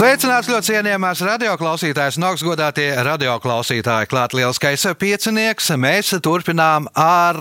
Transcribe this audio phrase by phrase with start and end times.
[0.00, 4.08] Sveicināts ļoti cienījamās radioklausītājas, un augstgadātie radioklausītāji.
[4.08, 5.66] Klāt lielskais piecinieks.
[5.76, 7.36] Mēs turpinām ar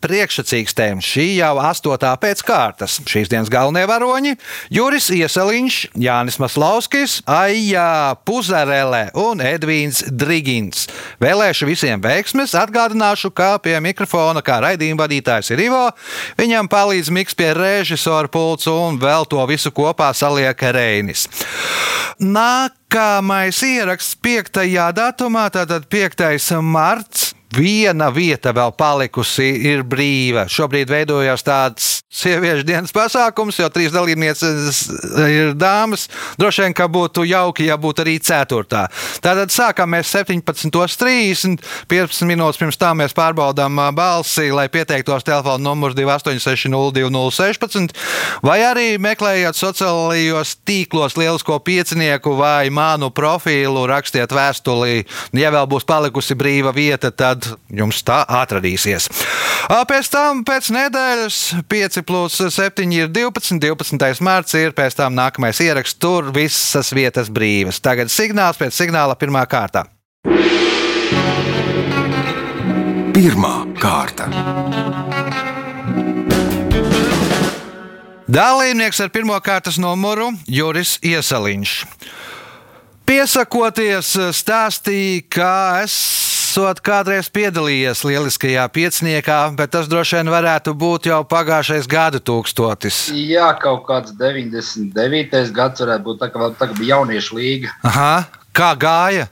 [0.00, 1.02] priekšsacīkstēm.
[1.04, 2.94] Šī jau astotā pēc kārtas.
[3.04, 4.32] Šīs dienas galvenie varoņi-
[4.78, 10.88] Juris Ieseliņš, Jānis Maslauskis, Aija Puzarele un Edvīns Drigins.
[11.20, 15.92] Vēlēšu visiem veiksmes, atgādināšu, kā pie mikrofona, kā raidījuma vadītājs ir Ivo.
[16.38, 21.28] Viņam palīdz Miks pie režisora pults un vēl to visu kopā saliek Reinis.
[22.18, 24.64] Nākamais ieraksts 5.
[24.96, 26.60] datumā, tātad 5.
[26.62, 27.27] marts.
[27.56, 30.44] Viena vieta vēl palikusi, ir brīva.
[30.52, 34.80] Šobrīd veidojas tāds sieviešu dienas pasākums, jo trīs dalībnieces
[35.28, 36.08] ir dāmas.
[36.40, 38.86] Droši vien, ka būtu jauki, ja būtu arī ceturtā.
[39.24, 41.60] Tātad sākam mēs 17.30.
[41.88, 47.92] 15 minūtes pirms tam mēs pārbaudām balsi, lai pieteiktos telefona numurs 286-0216,
[48.44, 55.06] vai arī meklējiet sociālajos tīklos lielisko piecinieku vai manu profilu, rakstiet vēstuli.
[55.36, 59.08] Ja vēl būs palikusi brīva vieta, tad tad jums tā atradīsies.
[59.88, 61.38] Pēc tam, pēc nedēļas,
[61.70, 64.22] 5 plus 7 ir 12, 12.
[64.24, 67.80] mārts ir pēc tam nākamais ieraksts, tur visas vietas brīvas.
[67.84, 69.86] Tagad signāls pēc signāla pirmā kārta.
[73.14, 74.28] Pirmā kārta.
[78.28, 81.78] Dalībnieks ar pirmā kārtas numuru Juris Iesaliņš.
[83.08, 85.52] Piesakoties, stāstīja, ka
[86.58, 92.96] esot kādreiz piedalījies lieliskajā pieciniekā, bet tas droši vien varētu būt jau pagājušais gadu tūkstotis.
[93.14, 95.52] Jā, kaut kāds 99.
[95.54, 97.70] gads varētu būt tā, ka tā bija jauniešu līga.
[97.86, 99.28] Aha, kā gāja?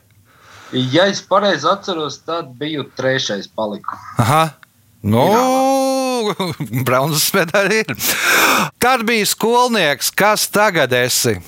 [0.70, 3.98] Ja es pareizi atceros, tad biju trešais paliku.
[4.22, 4.44] Aha.
[5.02, 5.26] Nu,
[6.86, 7.90] bronzas medaļa ir.
[8.78, 11.40] Kad bija skolnieks, kas tagad esi?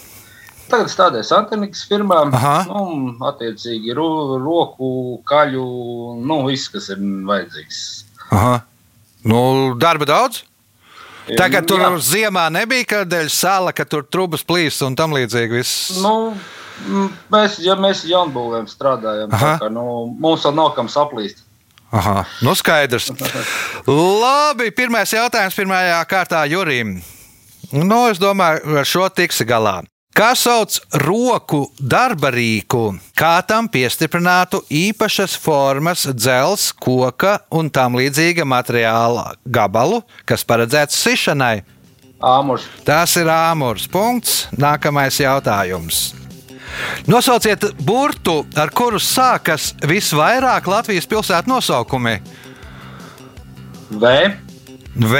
[0.68, 2.24] Tagad strādāju Santanikas firmā.
[2.68, 4.90] Nu, attiecīgi, ro, roku,
[5.28, 5.64] kaļu,
[6.20, 7.80] nu, viss, kas ir vajadzīgs.
[8.36, 8.58] Aha.
[9.28, 9.40] Nu,
[9.80, 10.44] darba daudz?
[11.36, 11.90] Tagad tur Jā.
[12.00, 15.58] ziemā nebija, kad dēļ sāla, ka tur trubas plīs un tam līdzīgi.
[15.60, 15.98] Viss.
[16.00, 16.32] Nu,
[17.32, 19.84] mēs, ja mēs jaunbūvēm strādājam, kā, nu,
[20.20, 21.44] mums vēl nav kam saplīst.
[21.92, 23.10] Aha, nu skaidrs.
[24.22, 26.98] Labi, pirmais jautājums pirmajā kārtā Jurim.
[27.72, 29.80] Nu, es domāju, ar šo tiksi galā.
[30.18, 38.42] Kā sauc roku darba rīku, kā tam piestiprinātu īpašas formas, dzelzs, koka un tam līdzīga
[38.42, 41.60] materiāla gabalu, kas paredzēts sišanai?
[42.18, 43.86] Āmurs, Tas ir āmurs.
[43.86, 44.48] Punkts.
[44.58, 46.00] Nākamais jautājums.
[47.06, 52.18] Nosauciet burtu, ar kuru sākas visvairāk Latvijas pilsētu nosaukumi.
[53.94, 54.16] V,
[54.98, 55.14] V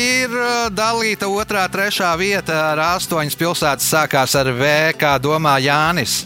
[0.00, 3.88] ir uh, dalīta otrā, trešā vieta ar astoņas pilsētas.
[3.92, 6.22] Sākās ar V, kā domā Jānis.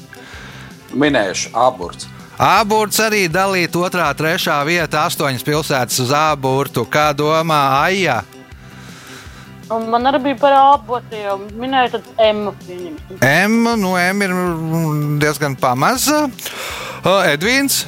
[0.94, 2.06] Minējuši aburts.
[2.38, 6.86] Aburts arī dalīta otrā, trešā vieta, astoņas pilsētas uz aburtu.
[6.86, 8.20] Kā domā Aija?
[9.66, 11.46] Man arī bija par abotiem.
[11.58, 12.50] Minēju, tad M.
[13.18, 14.38] M, nu M ir
[15.22, 16.28] diezgan pamaza.
[17.02, 17.82] Edvīns.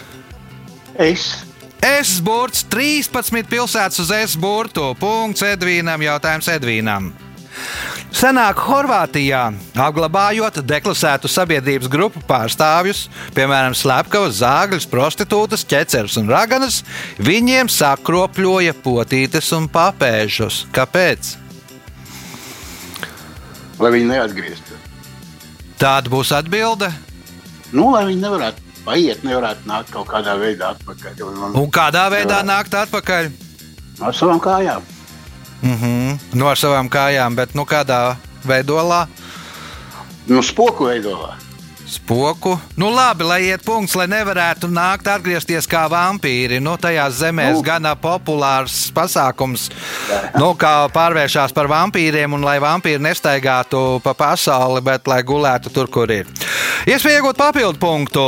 [0.99, 1.45] Es
[1.84, 4.93] S burts 13 pilsētas uz S burtu.
[5.00, 7.12] Punkts Edvīnam, jautājums Edvīnam.
[8.15, 9.43] Senāk Horvātijā,
[9.78, 13.05] apglabājot deklasētu sabiedrības grupu pārstāvjus,
[13.37, 16.83] piemēram, slepkavas, zāģus, prostitūtas, ķeceres un raganas,
[17.22, 20.65] viņiem sakropļoja potītes un papēžus.
[20.75, 21.34] Kāpēc?
[23.78, 24.91] lai viņi neatgrieztos.
[25.81, 26.91] Tāda būs atbilde.
[27.75, 31.17] Nu, lai viņi nevarētu paiet, nevarētu nākt kaut kādā veidā atpakaļ.
[31.19, 33.31] jo Man, Un kādā veidā nākt atpakaļ?
[34.01, 34.83] ar savām kājām.
[35.63, 36.19] Mhm.
[36.34, 39.07] No ar savām kājām, bet nu kādā veidolā?
[40.27, 41.34] Nu, spoku veidolā.
[41.95, 42.57] Spoku.
[42.77, 46.59] Nu, labi, lai iet punkts, lai nevarētu nākt atgriezties kā vampīri.
[46.63, 47.63] Nu, tajās zemēs Nu.
[47.63, 49.69] gan populārs pasākums,
[50.35, 55.87] nu, kā pārvēršas par vampīriem, un lai vampīri nestaigātu pa pasauli, bet lai gulētu tur,
[55.87, 56.27] kur ir.
[56.87, 58.25] Iespēja iegūt papildu punktu.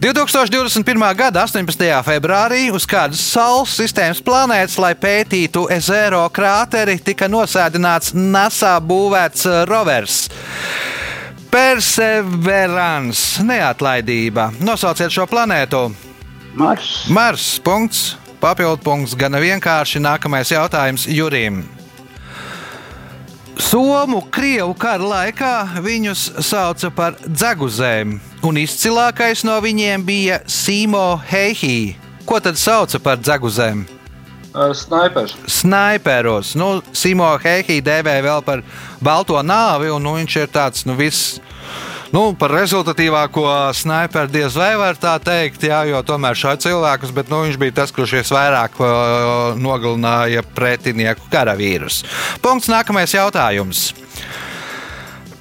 [0.00, 1.14] 2021.
[1.16, 2.02] gada 18.
[2.06, 10.26] februārī uz kādas Saules sistēmas planētas, lai pētītu ezero krāteri, tika nosēdināts NASA būvēts rovers.
[11.56, 14.50] Perseverance, neatlaidība.
[14.60, 15.86] Nosauciet šo planētu.
[16.52, 17.06] Mars.
[17.08, 17.46] Mars.
[17.64, 18.18] Punkts.
[18.42, 19.14] Papildu punkts.
[19.16, 21.62] Gan vienkārši nākamais jautājums Jurim.
[23.56, 31.96] Somu Krievu kara laikā viņus sauca par dzeguzēm, un izcilākais no viņiem bija Simo Heihī.
[32.28, 33.86] Ko tad sauca par dzeguzēm?
[34.74, 35.36] Snaipers.
[35.46, 36.54] Snaiperos.
[36.56, 38.62] Nu, Simo Heihī dēvēja vēl par
[39.04, 41.36] balto nāvi, un nu, viņš ir tāds nu, viss.
[42.14, 43.44] Nu, par rezultatīvāko
[43.74, 47.74] sniperu diez vai var tā teikt, jā, jo tomēr šādi cilvēkus, bet nu, viņš bija
[47.82, 52.04] tas, kurš visvairāk uh, nogalināja pretinieku karavīrus.
[52.44, 53.90] Punkts nākamais jautājums.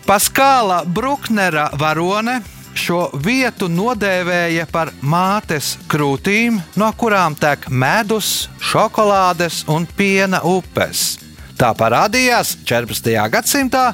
[0.05, 2.41] Paskāla Bruknera varone
[2.77, 11.15] šo vietu nodēvēja par mātes krūtīm, no kurām tek medus, šokolādes un piena upes.
[11.55, 13.13] Tā parādījās 14.
[13.31, 13.85] gadsimtā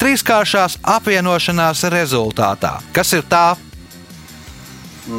[0.00, 2.78] trīskāršās apvienošanās rezultātā.
[2.96, 3.58] Kas ir tā?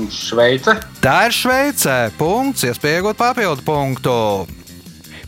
[0.09, 0.77] Šveice.
[1.03, 1.97] Tā ir Šveicē.
[2.17, 4.15] Punkts, iespēja iegūt papildu punktu.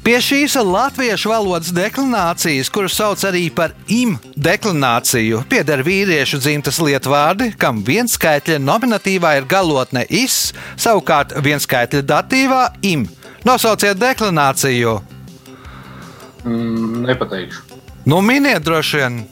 [0.04, 7.54] Pie šīs latviešu valodas deklinācijas, kuras sauc arī par im deklināciju, pieder vīriešu dzimtas lietvārdi,
[7.56, 13.08] kam vienskaitļa nominatīvā ir galotne is, savukārt vienskaitļa datīvā im.
[13.48, 14.98] Nosauciet deklināciju.
[16.44, 17.64] Mm, nepateikšu.
[18.04, 19.24] Nu, miniet droši vien,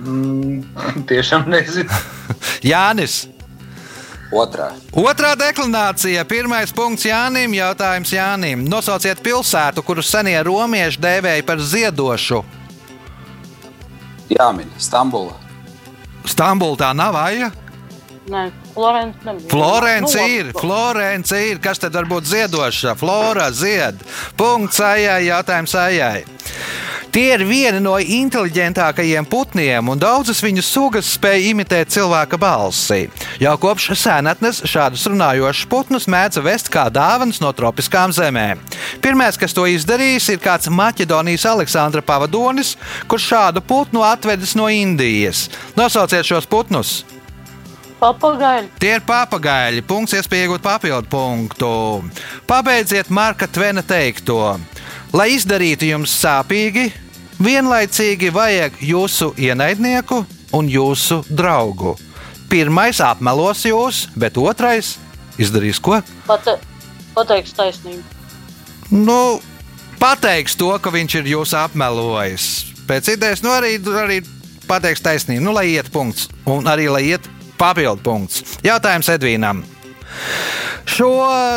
[0.00, 0.64] Mm,
[1.10, 1.92] tiešām nezinu.
[2.64, 3.26] Jānis.
[4.30, 4.68] Otrā.
[4.94, 6.22] Otrā deklinācija.
[6.30, 7.54] Pirmais punkts Jānim.
[7.56, 8.62] Jautājums Jānim.
[8.70, 12.44] Nosauciet pilsētu, kuru senie romieši dēvēja par ziedošu.
[14.30, 15.34] Jāmin, Stambula.
[16.30, 17.50] Stambulā tā nav aija.
[18.30, 18.44] Nē,
[18.74, 19.36] Florence.
[19.48, 21.58] Florence Nu, ir, Florence ir.
[21.62, 22.94] Kas tad var būt ziedoša?
[22.98, 24.00] Flora zied.
[24.38, 26.24] Punkts ajai, jautājums ajai.
[27.10, 33.08] Tie ir vieni no inteliģentākajiem putniem, un daudzas viņu sugas spēj imitēt cilvēka balsi.
[33.42, 38.62] Jau kopš senatnes šādus runājošus putnus mēdza vest kā dāvanas no tropiskām zemēm.
[39.02, 42.76] Pirmais, kas to izdarījis, ir kāds Maķedonijas Aleksandra pavadonis,
[43.10, 45.48] kurš šādu putnu atvedis no Indijas.
[45.74, 47.00] Nosauciet šos putnus!
[48.00, 48.70] Papagaļi.
[48.80, 49.82] Tie ir papagaļi.
[49.84, 51.70] Punkts, iespēja iegūt papildu punktu.
[52.48, 54.56] Pabeidziet Marka Tvena teikto.
[55.12, 56.86] Lai izdarītu jums sāpīgi,
[57.42, 60.22] vienlaicīgi vajag jūsu ienaidnieku
[60.56, 61.96] un jūsu draugu.
[62.50, 64.96] Pirmais apmelos jūs, bet otrais
[65.38, 66.00] izdarīs ko?
[66.26, 66.56] Pate,
[67.14, 68.02] pateiks taisnību.
[68.90, 69.38] Nu,
[70.00, 72.48] pateiks to, ka viņš ir jūs apmelojis.
[72.88, 74.22] Pēc idejas, nu arī, arī
[74.66, 77.28] pateiks taisnību, nu, lai iet punkts, un arī lai iet
[77.60, 78.56] papildu punkts.
[78.64, 79.62] Jautājums Edvīnam.
[80.90, 81.12] Šo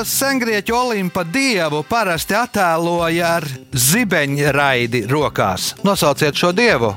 [0.05, 5.73] sengrieķu olimpa dievu parasti attēloja ar zibeņraidi rokās.
[5.87, 6.93] Nosauciet šo dievu!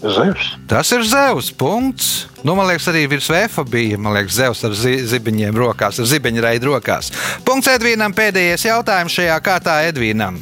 [0.00, 0.56] Zevs.
[0.68, 1.50] Tas ir Zeus.
[1.50, 2.26] Punkts.
[2.44, 3.98] Nu, man liekas, arī virs Vēfa bija.
[3.98, 7.10] Man liekas, Zeus ar zi zibeņiem rokās, ar zibeņraidu rokās.
[7.46, 8.14] Punkts Edvīnam.
[8.16, 10.38] Pēdējais jautājums šajā kārtā Edvīnam.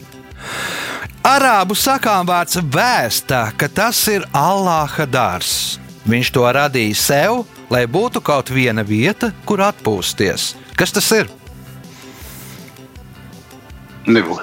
[1.25, 5.79] Arābu sakām vārds vēsta, ka tas ir Allāha dārs.
[6.05, 10.55] Viņš to radīja sev, lai būtu kaut viena vieta, kur atpūsties.
[10.76, 11.31] Kas tas ir?
[14.05, 14.43] Nebūs.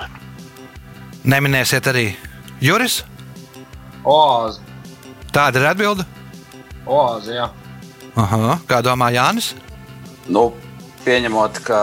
[1.22, 2.06] Neminēsiet arī
[2.64, 3.02] Juris.
[4.02, 4.64] Oāze.
[5.32, 6.06] Tāda ir atbilde.
[6.90, 7.52] Oāze, jā.
[8.18, 9.52] Aha, kā domā Jānis?
[10.28, 10.50] Nu,
[11.06, 11.82] pieņemot, ka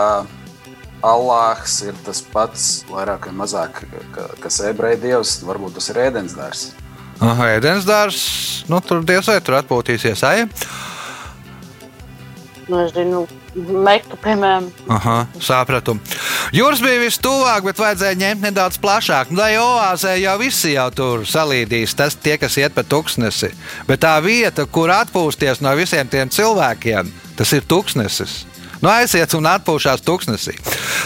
[0.99, 6.35] Allāhs ir tas pats, vairāk vai mazāk, ka, kas ebreju dievs, varbūt tas ir ēdienas
[6.35, 6.63] dārs.
[7.23, 8.25] Aha, ēdienas dārzs.
[8.71, 10.23] Nu, tur diez vai tur atpūtīsies.
[10.27, 10.43] Ai?
[12.69, 13.23] Nezinu,
[13.55, 14.67] mektu, piemēram.
[14.93, 15.95] Aha, sapratu.
[16.53, 19.31] Jūras bija vistuvāk, bet vajadzēja ņemt nedaudz plašāk.
[19.33, 23.51] Nu, Lai oāzē jau visi jau tur salīdīs, tas tie, kas iet pa tuksnesi.
[23.89, 27.09] Bet tā vieta, kur atpūsties no visiem tiem cilvēkiem,
[27.39, 28.43] tas ir tuksnesis.
[28.79, 30.55] Nu, aiziet un atpūšās tuksnesī.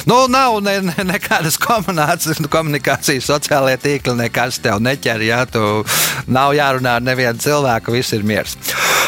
[0.06, 5.24] Nu, nav ne, ne, nekādas komunikācijas, komunikācijas sociālajā tīklā, nekas tev neķer.
[5.26, 5.82] Ja tu
[6.30, 8.58] nav jārunā ar nevienu cilvēku, viss ir miers.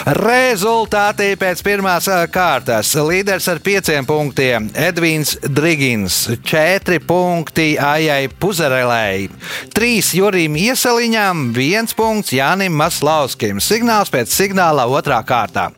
[0.06, 2.92] Rezultāti pēc pirmās kārtas.
[2.98, 9.30] Līderis ar pieciem punktiem- Edvīns Drigins, četri punkti Aijai Puzarelei,
[9.74, 13.62] trīs Jurim Ieseliņam, viens punkts Jānim Maslauskim.
[13.62, 15.72] Signāls pēc signāla otrā kārtā.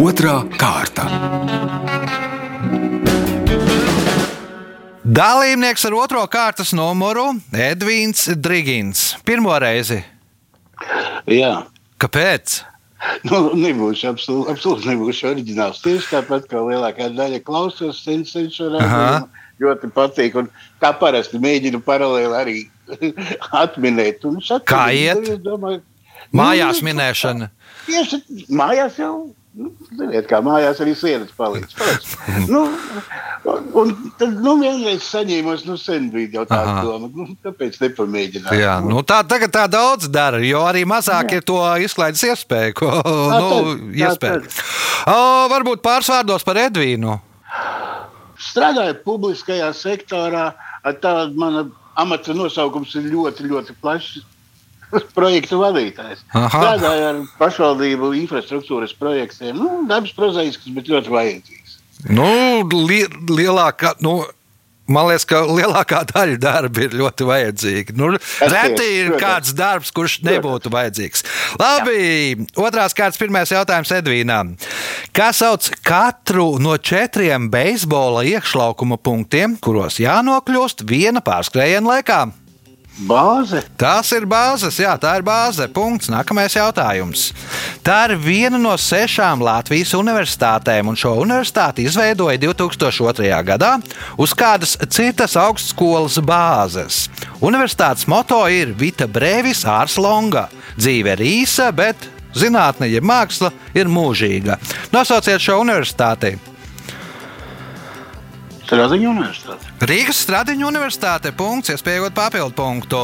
[0.00, 1.04] Otra kārta.
[5.04, 7.26] Dalībnieks ar otro kārtas numuru-
[7.70, 9.02] Edvīns Drigins.
[9.28, 9.98] Pirmo reizi.
[11.28, 11.66] Jā.
[12.00, 12.62] Kāpēc?
[13.28, 15.82] Nu, nebūšu absolūti, absolūti nebūšu oriģināls.
[15.84, 19.26] Tieši tāpat kā lielākā daļa klausos, sensoru Aha.
[19.60, 20.40] ļoti patīk.
[20.40, 20.48] Un
[20.80, 22.58] kā parasti mēģinu paralēli arī
[23.64, 24.24] atminēt.
[24.64, 25.28] Kā iet?
[25.28, 25.82] es Domāju,
[26.36, 27.50] Mājās nu, minēšana.
[27.88, 28.20] Tieši
[28.54, 29.34] mājās jau.
[29.50, 31.74] Nu, ziniet, kā mājās arī sienas palīdz.
[31.74, 32.12] palīdz.
[32.52, 32.64] nu,
[33.44, 36.82] Un, un tad, nu, vienreiz saņēmos, nu, sen bija jau tāda Aha.
[36.84, 38.52] doma, nu, kāpēc nepamēģināt?
[38.58, 42.76] Jā, nu tā tagad tā daudz dara, jo arī mazāk ir to izklaides iespēju.
[42.76, 44.42] Ko, nu, tad, tā iespēju.
[44.44, 44.60] tad.
[45.08, 45.16] O,
[45.54, 47.16] varbūt pāris vārdos par Edvīnu.
[48.50, 50.50] Strādāju publiskajā sektorā,
[50.84, 51.64] tāda mana
[52.00, 54.20] amata nosaukums ir ļoti, ļoti plašs.
[55.14, 56.24] Projektu vadītājs.
[56.32, 59.56] Strādāju ar pašvaldību infrastruktūras projektiem.
[59.58, 61.78] Nu, darbs prozaisks, bet ļoti vajadzīgs.
[62.10, 62.26] Nu,
[62.88, 64.22] li lielākā, nu,
[64.90, 67.96] man liekas, ka lielākā daļa darba ir ļoti vajadzīga.
[67.98, 71.24] Nu, reti ir kāds darbs, kurš nebūtu vajadzīgs.
[71.60, 74.56] Labi, otrās kārtas, pirmais jautājums Edvīnam.
[75.16, 82.22] Kā sauc katru no četriem beisbola iekšlaukuma punktiem, kuros jānokļūst viena pārskrējiena laikā?
[82.98, 83.62] Bāze.
[83.80, 85.64] Tas ir bāzes, jā, tā ir bāze.
[85.72, 86.10] Punkts.
[86.12, 87.30] Nākamais jautājums.
[87.86, 93.30] Tā ir viena no sešām Latvijas universitātēm, un šo universitāti izveidoja 2002.
[93.46, 93.72] gadā
[94.20, 97.06] uz kādas citas augstskolas bāzes.
[97.40, 100.48] Universitātes moto ir Vita Brevis Ārs Longa.
[100.76, 102.04] Dzīve ir īsa, bet
[102.36, 104.60] zinātne, ja māksla ir mūžīga.
[104.92, 106.36] Nosauciet šo universitāti.
[108.70, 109.72] Stradiņa universitāte.
[109.82, 111.32] Rīgas Stradiņa universitāte.
[111.34, 113.00] Punkts, iespējot papildu punktu.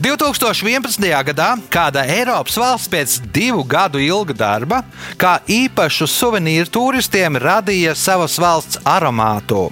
[0.00, 1.04] 2011.
[1.28, 4.80] gadā kāda Eiropas valsts pēc divu gadu ilga darba,
[5.20, 9.66] kā īpašu suvenīru turistiem, radīja savas valsts aromātu.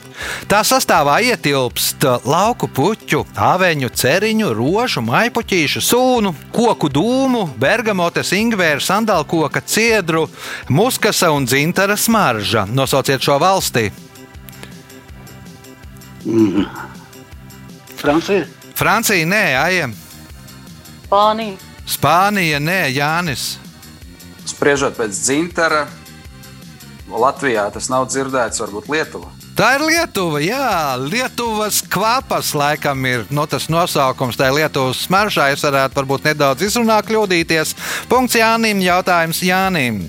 [0.52, 9.64] Tā sastāvā ietilpst lauku puķu, aveņu, ceriņu, rožu, maipuķīšu, sūnu, koku dūmu, bergamotes, ingvēru, sandalkoka,
[9.64, 10.26] ciedru,
[10.68, 12.68] muskasa un dzintara smarža.
[12.68, 13.88] Nosauciet šo valsti.
[17.96, 18.46] Francija.
[18.76, 19.88] Francija, nē, Aija.
[21.06, 21.56] Spānija.
[21.86, 23.56] Spānija, nē, Jānis.
[24.46, 25.86] Spriežot pēc dzintara,
[27.06, 29.30] Latvijā tas nav dzirdēts, varbūt Lietuva.
[29.56, 34.36] Tā ir Lietuva, jā, Lietuvas kvapas laikam ir nu, tas nosaukums.
[34.36, 35.46] Tā ir Lietuvas smaržā.
[35.54, 37.72] Es varētu varbūt nedaudz izrunāt, kļūdīties.
[38.10, 40.02] Punkts Jānim, jautājums Jānim.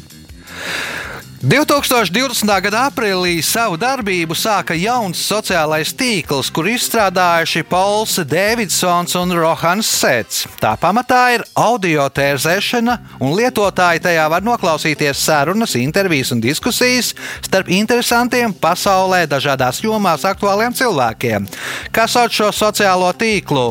[1.48, 2.44] 2020.
[2.60, 10.42] gada aprīlī savu darbību sāka jauns sociālais tīkls, kur izstrādājuši Pols Davidsons un Rohans Sets.
[10.60, 17.13] Tā pamatā ir audio tērzēšana, un lietotāji tajā var noklausīties sarunas, intervijas un diskusijas
[17.48, 21.48] starp interesantiem pasaulē dažādās jomās aktuāliem cilvēkiem.
[21.96, 23.70] Kas sauc šo sociālo tīklu?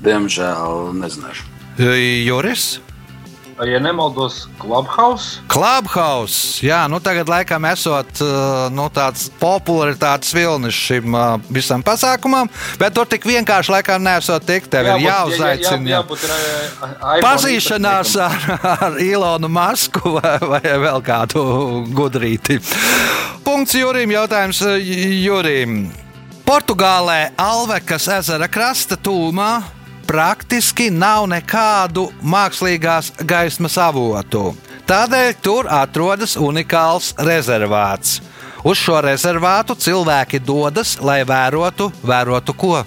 [0.00, 1.44] Diemžēl nezināšu.
[2.24, 2.78] Juris?
[3.62, 5.38] Ja nemaldos, Clubhouse.
[5.46, 6.58] Clubhouse.
[6.66, 12.96] Jā, nu tagad laikam esot uh, nu, tāds popularitātes vilnis šim uh, visam pasākumam, bet
[12.96, 14.72] tur tik vienkārši laikam nesot tikt.
[14.74, 15.86] Tev ir jāuzaicina.
[15.86, 21.44] Jā, jābūt iPhone Pazīšanās ar, ar Ilonu Masku vai, vai vēl kādu
[21.94, 22.58] gudrīti.
[23.46, 24.16] Punkts Jurim.
[24.16, 24.74] Jautājums uh,
[25.22, 25.84] Jurim.
[26.44, 34.52] Portugālē Alvekas ezera krasta tūmā praktiski nav nekādu mākslīgās gaismas avotu.
[34.88, 38.20] Tādēļ tur atrodas unikāls rezervāts.
[38.64, 42.78] Uz šo rezervātu cilvēki dodas, lai vērotu, vērotu ko?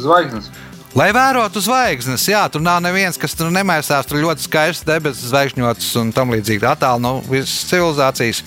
[0.00, 0.48] Zvaigznes.
[0.96, 4.08] Lai vērotu zvaigznes, jā, tur nav neviens, kas tur nemaisās.
[4.10, 8.42] Tur ļoti skaists debesis, zvaigžņots un tam līdzīgi attālu no visas civilizācijas.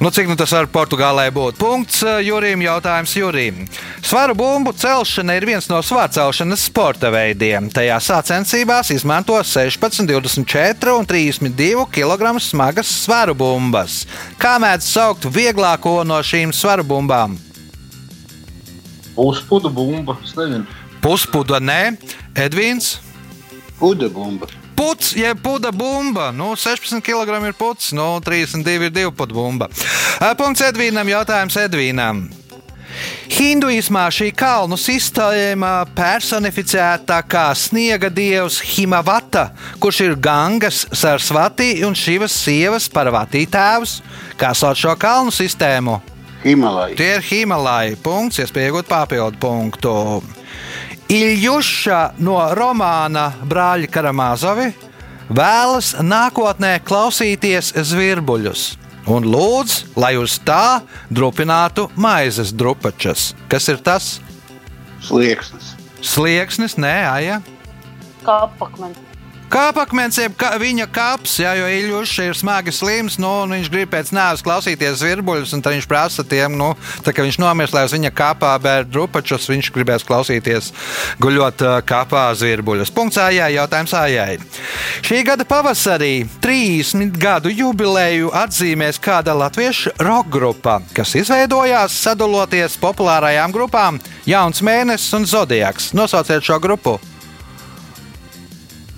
[0.00, 1.58] Nu, cik nu tas var Portugālē būt?
[1.60, 2.62] Punkts eh, Jurim.
[2.64, 3.58] Jautājums Jurim.
[4.00, 7.68] Svaru bumbu celšana ir viens no svaru celšanas sporta veidiem.
[7.68, 14.06] Tajā sacensībās izmanto 16, 24 un 32 kg smagas svaru bumbas.
[14.40, 17.36] Kā mēdz saukt vieglāko no šīm svaru bumbām?
[19.18, 20.16] Puspudu bumba.
[21.04, 21.82] Puspuda nē,
[22.40, 22.94] Edvīns.
[23.84, 24.48] Udabumba.
[24.80, 26.30] Puts, jeb puda bumba.
[26.32, 29.68] Nu, 16 kg ir puts, nu, 32 ir divu putu bumba.
[30.40, 32.30] Punkts Edvīnam, jautājums Edvīnam.
[33.30, 42.34] Hinduismā šī kalnu sistēma personificēta kā sniega dievs Himavata, kurš ir Gangas, Sarsvati un Šivas
[42.40, 44.00] sievas Parvatī tēvs.
[44.40, 46.00] Kā sauc šo kalnu sistēmu?
[46.40, 46.96] Himalaya.
[46.96, 49.96] Tie ir Himalaja punkts, iespēja iegūt papildu punktu.
[51.10, 54.68] Iljuša no romāna Brāļa Karamāzovi
[55.26, 58.62] vēlas nākotnē klausīties zvirbuļus
[59.10, 63.32] un lūdz, lai uz tā drupinātu maizes drupačas.
[63.50, 64.12] Kas ir tas?
[65.02, 65.74] Slieksnis.
[65.98, 67.40] Slieksnis, nē, aja.
[68.22, 69.09] Kapakmeni.
[69.50, 73.90] Kāpakmens, jeb ka, viņa kaps, jā, jo Iljušs ir smagi slims, nu, un viņš grib
[73.90, 76.68] pēc nāves klausīties virbuļus, un tad viņš prasa tiem, nu,
[77.02, 80.70] tā kā viņš nomirst, lai uz viņa kapā bēr drupačus, viņš gribēs klausīties
[81.18, 82.94] guļot kapā zvirbuļus.
[82.94, 84.38] Punkts ājai, jautājums ājai.
[85.02, 86.14] Šī gada pavasarī
[86.46, 93.98] 30 gadu jubileju atzīmēs kāda latviešu roka grupa, kas izveidojās sadaloties populārajām grupām
[94.30, 95.90] Jauns Mēnesis un Zodiaks.
[95.98, 97.00] Nosauciet šo grupu!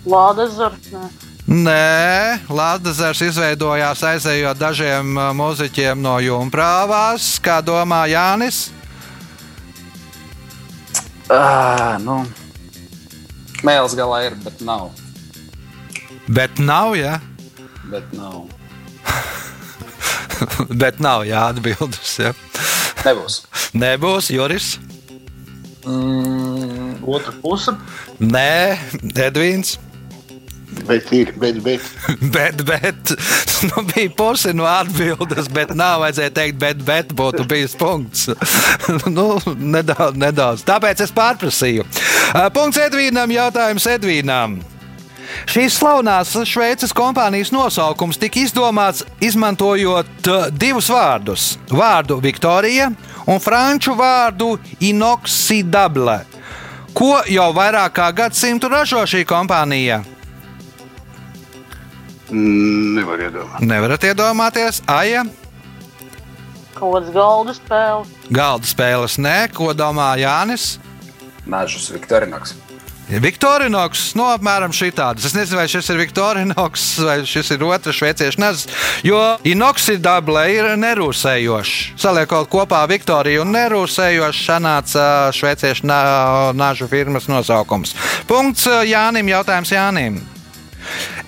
[0.07, 0.89] Lādes zars.
[0.93, 1.09] nē.
[1.53, 8.71] Nē, Latvijas izveidojās aizejot dažiem mūziķiem no Junkrāvās, kā domā Jānis.
[11.31, 12.23] Ah, nu.
[13.67, 14.91] Mēls galā ir, bet nav.
[16.29, 17.19] Bet nav, jā,
[17.93, 18.47] Bet nav.
[20.83, 22.15] bet nav jāatbildes.
[22.23, 22.33] Ja.
[23.05, 23.43] Nebūs.
[23.75, 24.79] Nebūs Juris,
[25.83, 27.73] Mm, Otra puse.
[28.23, 28.79] Nē,
[29.19, 29.81] Edvīns.
[30.87, 31.81] Bet ir, bet, bet.
[32.35, 33.13] Bet, bet,
[33.69, 38.29] nu, bija puse no atbildes, bet nav vajadzēja teikt, bet, bet būtu bijis punkts.
[39.17, 39.27] nu,
[39.59, 40.65] nedaudz, nedaudz.
[40.67, 41.87] Tāpēc es pārprasīju.
[42.33, 44.61] Uh, Punkts Edvīnam, jautājums Edvīnam.
[45.49, 51.53] Šīs slavenās Šveices kompānijas nosaukums tika izdomāts izmantojot uh, divus vārdus.
[51.73, 52.91] Vārdu Viktorija
[53.27, 56.23] un franču vārdu inoxidable.
[56.93, 60.03] Ko jau vairāk kā gadsimtu ražo šī kompānija?
[62.33, 63.67] Nevar iedomāties.
[63.69, 65.25] Nevarat iedomāties, Aija.
[66.73, 68.09] Kāds galda spēles.
[68.33, 70.79] Galda spēles nē, ko domā Jānis.
[71.47, 72.55] Nažus Viktorinoks.
[73.13, 75.27] Viktorinoks, no apmēram šādas.
[75.27, 78.69] Es nezinu, vai šis ir Viktorinoks vai šis ir otrs šveiciešu nezis,
[79.05, 81.99] jo inoxidable ir nerūsējošs.
[82.01, 85.05] Saliekot kopā Viktoriju un nerūsējošs, sanāca
[85.37, 87.93] šveiciešu nā- nāžu firmas nosaukums.
[88.31, 90.23] Punkts Jānim, jautājums Jānim.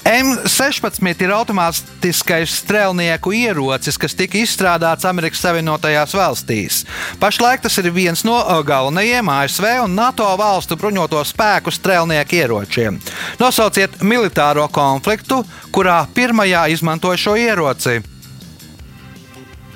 [0.05, 6.83] M16 ir automātiskais strēlnieku ierocis, kas tika izstrādāts Amerikas Savienotajās valstīs.
[7.23, 13.01] Pašlaik tas ir viens no uh, galvenajiem ASV un NATO valstu bruņoto spēku strēlnieku ieročiem.
[13.41, 15.41] Nosauciet militāro konfliktu,
[15.73, 18.03] kurā pirmajā izmantoja šo ieroci.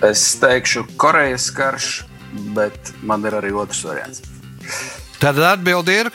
[0.04, 1.90] Es teikšu, Korejas karš,
[2.54, 4.23] bet man ir arī otrs variants.
[5.19, 6.12] Tad atbild ir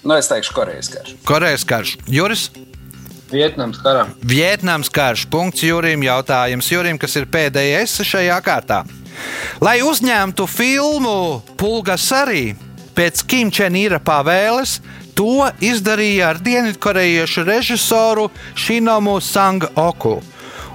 [0.00, 1.10] Nu, es teikšu, Korejas karš.
[1.28, 1.98] Korejas karš.
[2.08, 2.46] Juris,
[3.30, 4.06] Vietnams karā.
[4.22, 5.26] Vietnams karš.
[5.30, 6.02] Punkts Jurim.
[6.06, 8.82] Jautājums Jurim, kas ir pēdējais šajā kārtā.
[9.60, 12.54] Lai uzņemtu filmu Pulgas arī
[12.96, 14.78] pēc Kimčēnīra pavēles,
[15.16, 20.18] to izdarīja ar dienvidkorejiešu režisoru Šinomu Sang-oku.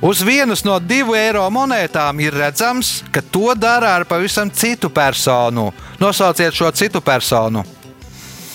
[0.06, 5.72] Uz vienas no divu eiro monētām ir redzams, ka to dara ar pavisam citu personu.
[6.00, 7.64] Nosauciet šo citu personu.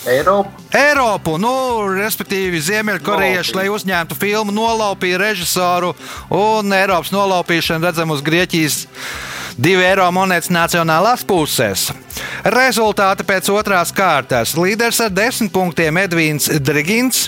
[0.08, 0.50] Eiropa.
[0.72, 1.52] Eiropu, nu,
[1.92, 5.92] respektīvi Ziemeļkorejieši, lai uzņemtu filmu, nolaupīja režisoru
[6.32, 8.86] un Eiropas nolaupīšanu redzam uz Grieķijas
[9.60, 11.90] divu eiro monētas nacionālās puses.
[12.48, 14.56] Rezultāti pēc otrās kārtas.
[14.56, 17.26] Līderis ar desmit punktiem Edvīns Drigins.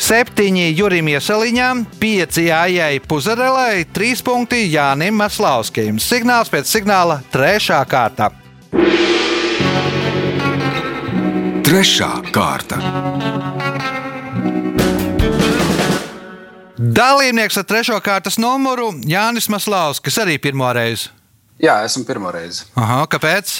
[0.00, 6.00] Septiņi Jurim Iesaliņam, pieci Jājai Puzarelai, trīs punkti Jānim Maslauskim.
[6.00, 8.30] Signāls pēc signāla trešā kārta.
[11.70, 12.80] Trešā kārta.
[16.74, 21.12] Dalībnieks ar trešo kārtas numuru Jānis Maslausks, kas arī pirmo reizi.
[21.62, 22.66] Jā, esmu pirmo reizi.
[22.74, 23.52] Aha, kāpēc?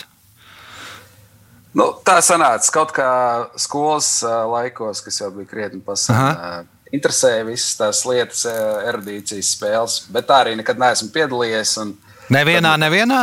[1.79, 3.13] Nu, tā sanāca kaut kā
[3.55, 6.67] skolas laikos, kas jau bija krietni pasaules.
[6.91, 8.43] Interesēja visas tās lietas,
[8.91, 11.79] erudīcijas spēles, bet tā arī nekad neesmu piedalījies.
[11.87, 11.95] Un,
[12.35, 13.23] Nevienā, nevienā?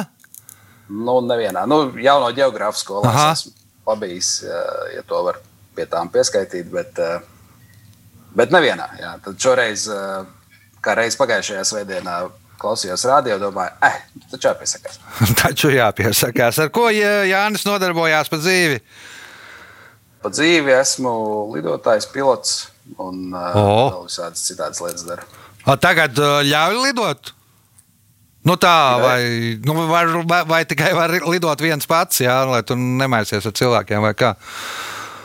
[0.87, 3.29] nu, nevienā, nu, jauno geogrāfu skolā Aha.
[3.35, 3.56] esmu
[3.87, 4.61] pabijis, ā,
[4.97, 5.39] ja to var
[5.77, 7.21] pie tām pieskaitīt, bet, ā,
[8.37, 8.89] bet nevienā.
[9.01, 9.15] Jā.
[9.25, 10.25] Tad šoreiz, ā,
[10.83, 12.17] kā reiz pagājušajā svētdienā,
[12.61, 13.99] klausījos radio, domāju, eh,
[14.31, 14.97] taču jāpiesakās.
[15.43, 16.57] Taču jāpiesakās.
[16.63, 18.79] Ar ko Jā- Jānis nodarbojās pa dzīvi?
[20.23, 21.11] Pa dzīvi esmu
[21.53, 22.55] lidotājs, pilots
[22.97, 23.37] un O.
[23.37, 25.27] uh, vēl visādas citādas lietas daru.
[25.83, 27.33] Tagad ļauj lidot?
[28.47, 29.21] Nu tā, vai,
[29.65, 34.05] nu, var, vai, vai tikai var lidot viens pats, jā, lai tu nemaisies ar cilvēkiem
[34.05, 34.33] vai kā?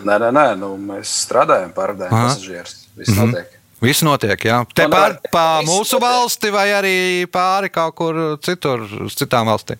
[0.02, 2.80] Nē, nē, nē nu, mēs strādājam, pārvadājam pasažierus.
[2.98, 3.52] Viss notiek.
[3.82, 4.58] Viss notiek, jā.
[4.74, 5.14] Te Nu, pār,
[5.62, 6.08] viss mūsu notiek.
[6.08, 6.96] valsti vai arī
[7.30, 9.78] pāri kaut kur citur, uz citām valstīm.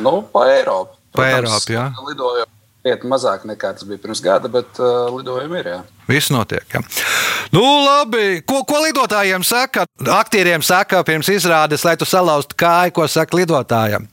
[0.00, 0.96] Nu, pa Eiropu.
[1.12, 1.90] Pa Eiropu, jā.
[2.08, 2.48] Lidojam
[2.82, 5.68] krietni mazāk nekā tas bija pirms gada, bet uh, lidojumi ir.
[5.76, 5.80] Jā.
[6.10, 6.66] Viss notiek.
[6.74, 6.82] Jā.
[7.54, 8.40] Nu, labi.
[8.46, 9.86] Ko, ko lidotājiem saka?
[10.18, 14.08] Aktieriem saka pirms izrādes, lai tu salauztu kāju, ko saka lidotājiem.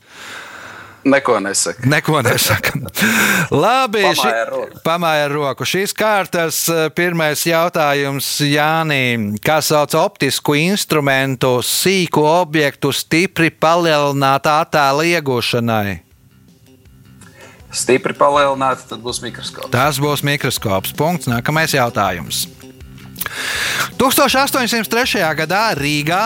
[1.04, 1.86] Neko nesaka.
[1.88, 2.74] Neko nesaka.
[3.64, 4.80] Labi, Pamāja ar roku.
[4.84, 5.64] pamāja ar roku.
[5.64, 9.30] Šīs kārtas eh, pirmais jautājums Jānim.
[9.40, 16.09] Kā sauc optisku instrumentu sīku objektu stipri palielinātā attēla iegūšanai?
[17.70, 19.70] Stipri palielināti, tad būs mikroskops.
[19.70, 20.94] Tas būs mikroskops.
[20.98, 21.30] Punkts.
[21.30, 22.48] Nākamais jautājums.
[24.00, 25.22] 1803.
[25.38, 26.24] gadā Rīgā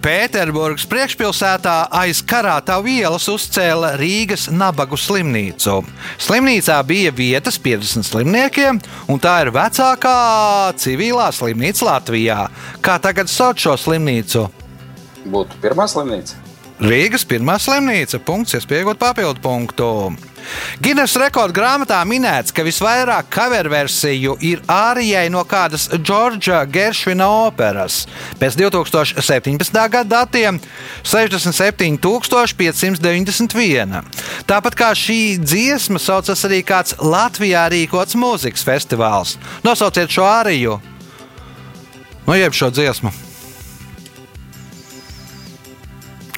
[0.00, 5.74] Pēterburgas priekšpilsētā aiz karātavu ielas uzcēla Rīgas nabagu slimnīcu.
[6.24, 8.80] Slimnīcā bija vietas 50 slimniekiem,
[9.12, 10.14] un tā ir vecākā
[10.80, 12.38] civilā slimnīca Latvijā.
[12.80, 14.46] Kā tagad sauc šo slimnīcu?
[15.28, 16.40] Būtu pirmā slimnīca.
[16.80, 18.22] Rīgas pirmā slimnīca.
[18.24, 19.90] Punkts, iespējot papildu punktu.
[20.80, 28.06] Guinness rekorda grāmatā minēts, ka visvairāk cover versiju ir ārijai no kādas Džordža Geršvina operas.
[28.40, 29.88] Pēc 2017.
[29.92, 30.60] gada datiem
[31.04, 34.02] 67,591.
[34.50, 39.38] Tāpat kā šī dziesma, saucas arī kāds Latvijā rīkots mūzikas festivāls.
[39.66, 40.80] Nosauciet šo āriju,
[42.26, 43.29] nu, jeb šo dziesmu.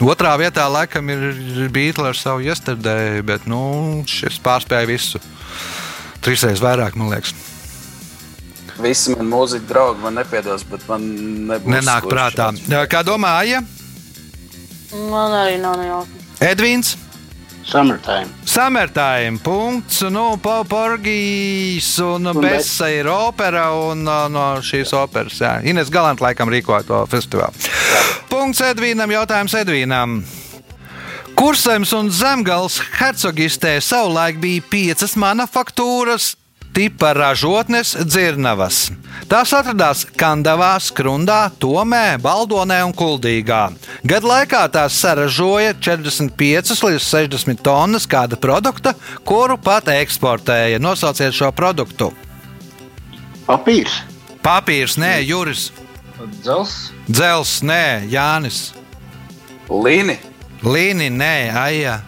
[0.03, 3.63] Otrā vietā laikam ir Beatles ar savu iestādēju, bet nu,
[4.11, 5.21] šis pārspēja visu.
[6.23, 7.35] Trīsreiz vairāk, man liekas.
[8.83, 11.05] Visi man mūziķi draugi man nepiedos, bet man
[11.51, 11.71] nebūs.
[11.77, 12.51] Nenāk prātā.
[12.57, 12.91] šāds.
[12.91, 13.63] Kā domāja
[14.93, 16.27] Man arī nav nejausmas.
[16.45, 16.97] Edvins?
[17.65, 18.27] Summertime.
[18.45, 19.39] Summertime.
[19.43, 20.01] Punkts.
[20.11, 25.39] Nu, Po- Porgijas un Un Besa ir opera un no šīs operas.
[25.41, 25.61] Jā.
[25.65, 27.53] Ines Galant laikam rīkoja to festivālu.
[28.29, 29.11] Punkts Edvīnam.
[29.13, 30.23] Jautājums Edvīnam.
[31.39, 36.35] Kursēms un Zemgals hercogistē savulaik bija piecas manufaktūras.
[36.73, 38.87] Tipa ražotnes dzirnavas.
[39.29, 43.67] Tās atradās Kandavā, Skrundā, Tomē, Baldonē un Kuldīgā.
[44.09, 48.95] Gadu laikā tās saražoja 45 līdz 60 tonnas kāda produkta,
[49.29, 50.81] kuru pat eksportēja.
[50.81, 52.09] Nosauciet šo produktu.
[53.45, 54.01] Papīrs.
[54.43, 55.69] Papīrs, nē, Juris,
[56.43, 56.77] Dzels,
[57.09, 58.73] Dzels, nē, Jānis,
[59.69, 60.17] Līni.
[60.63, 62.01] Līni, nē, Aija.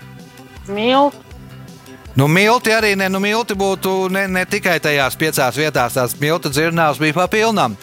[0.68, 1.23] Milti.
[2.14, 6.50] Nu, milti arī ne, nu, milti būtu ne, ne tikai tajās piecās vietās, tās miltu
[6.52, 7.74] dzirnavas bija papilnām.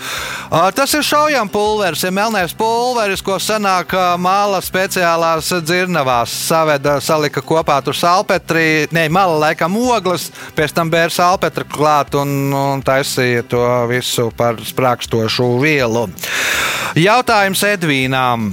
[0.76, 6.32] Tas ir šaujams pulveris, ir melnēs pulveris, ko senāk ā, māla speciālās dzirnavās.
[6.48, 12.54] Saveda, salika kopā tur salpetri, ne, mala laikam ogles, pēc tam bēra salpetri klāt un,
[12.56, 16.08] un taisīja to visu par sprākstošu vielu.
[16.96, 18.52] Jautājums Edvīnām.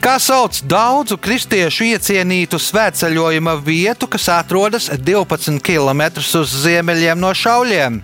[0.00, 6.06] Kā sauc daudzu kristiešu iecienītu svētceļojuma vietu, kas atrodas 12 km
[6.40, 7.98] uz ziemeļiem no šauļiem?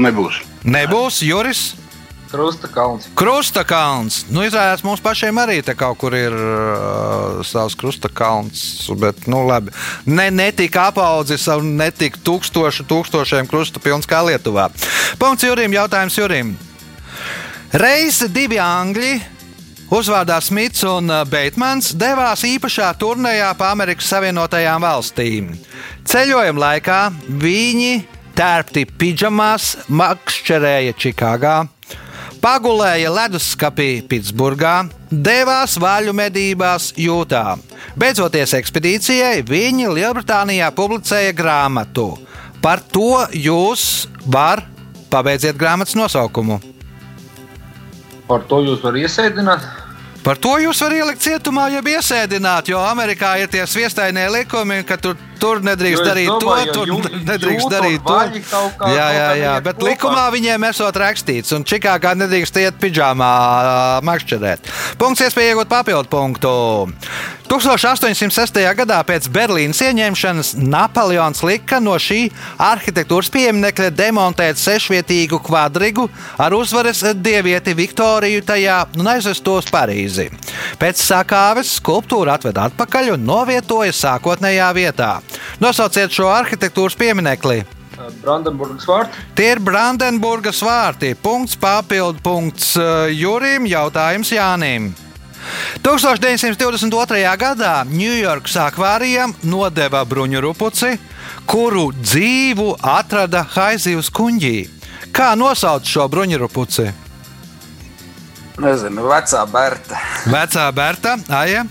[0.00, 0.40] Nebūs.
[0.66, 1.62] Nebūs Juris.
[2.30, 3.06] Krusta kalns.
[3.18, 4.20] Krustakalns.
[4.30, 8.60] Nu, izrādās, mums pašiem arī te kaut kur ir uh, savs krustakalns.
[8.98, 9.74] Bet, nu, labi.
[10.06, 14.68] Ne, netika apaudzis ar netik tūkstošu, tūkstošiem krustu pilns kā Lietuvā.
[15.18, 16.56] Punkts Jurim, jautājums Jurim.
[17.70, 19.18] Reiz divi angļi.
[19.90, 25.48] Uzvārdā Smits un uh, Beitmans devās īpašā turnīrā pa Amerikas Savienotajām valstīm.
[26.06, 26.98] Ceļojuma laikā
[27.42, 28.04] viņi
[28.38, 31.56] tērpti pidžamās, makšķerēja Čikāgā,
[32.38, 34.76] pagulēja leduskapī Pitsburgā,
[35.10, 37.58] devās vaļu medībās Jūtā.
[37.98, 42.12] Beidzoties ekspedīcijai, viņi Lielbritānijā publicēja grāmatu.
[42.62, 44.70] Par to jūs varat
[45.10, 46.62] pabeidziet grāmatas nosaukumu.
[48.30, 49.64] Par to jūs varat iesēdināt.
[50.22, 55.00] Par to jūs varat ielikt cietumā, ja iesēdināt, jo Amerikā ir tie sviestainie likumi, ka
[55.00, 58.18] tur, tur nedrīkst darīt domāju, to, tur jū- nedrīkst jūta darīt to.
[58.94, 59.88] jā, jā, jā, bet kopā.
[59.90, 64.70] likumā viņiem esot rakstīts, un Čikāgā nedrīkst iet pidžāmā ā, makšķerēt.
[65.00, 66.54] Punkts iespēja iegūt papildu punktu.
[67.50, 68.60] 1806.
[68.78, 72.28] gadā pēc Berlīnas ieņemšanas Napoleons lika no šī
[72.62, 76.06] arhitektūras pieminekļa demontēt sešvietīgu kvadrigu
[76.38, 80.28] ar uzvaras dievieti Viktoriju tajā un aizvest to uz Parīzi.
[80.78, 85.10] Pēc sakāves skulptūru atved atpakaļ un novietoja sākotnējā vietā.
[85.60, 87.60] Nosauciet šo arhitektūras pieminekli.
[88.22, 89.22] Brandenburgas vārti.
[89.36, 91.12] Tie ir Brandenburgas vārti.
[91.20, 92.72] Punkts papildu punkts
[93.12, 94.90] Jurim, jautājums Jānim.
[95.84, 97.20] 1922.
[97.40, 100.96] gadā Ņujorkas akvārijam nodeva bruņurupuci,
[101.48, 104.68] kuru dzīvu atrada Haizivas kuģī.
[105.16, 106.88] Kā nosauc šo bruņurupuci?
[108.60, 110.00] Nezinu, vecā Berta.
[110.28, 111.64] Vecā Berta, Aija.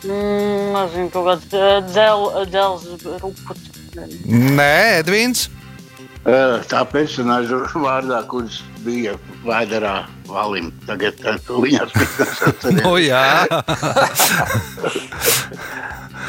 [0.00, 2.86] Mm, nezinu, kaut kāds eh, dzel, dzels
[3.20, 3.66] ruputs.
[4.30, 5.48] Nē, Edvins.
[6.24, 11.92] Eh, Tā personāža vārdā, kurš bija Vēderā valim, tagad eh, viņas
[12.88, 13.24] O, jā,